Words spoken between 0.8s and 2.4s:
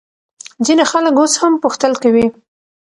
خلک اوس هم پوښتل کوي.